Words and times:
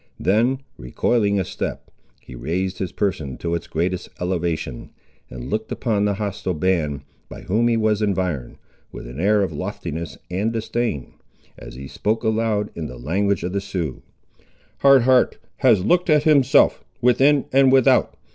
Then 0.19 0.61
recoiling 0.79 1.39
a 1.39 1.45
step, 1.45 1.91
he 2.21 2.33
raised 2.33 2.79
his 2.79 2.91
person 2.91 3.37
to 3.37 3.53
its 3.53 3.67
greatest 3.67 4.09
elevation, 4.19 4.89
and 5.29 5.47
looked 5.51 5.71
upon 5.71 6.05
the 6.05 6.15
hostile 6.15 6.55
band, 6.55 7.01
by 7.29 7.41
whom 7.41 7.67
he 7.67 7.77
was 7.77 8.01
environed, 8.01 8.57
with 8.91 9.05
an 9.05 9.19
air 9.19 9.43
of 9.43 9.51
loftiness 9.53 10.17
and 10.31 10.51
disdain, 10.51 11.13
as 11.55 11.75
he 11.75 11.87
spoke 11.87 12.23
aloud, 12.23 12.71
in 12.73 12.87
the 12.87 12.97
language 12.97 13.43
of 13.43 13.53
the 13.53 13.61
Siouxes— 13.61 14.01
"Hard 14.79 15.03
Heart 15.03 15.37
has 15.57 15.85
looked 15.85 16.09
at 16.09 16.23
himself, 16.23 16.83
within 16.99 17.45
and 17.53 17.71
without. 17.71 18.17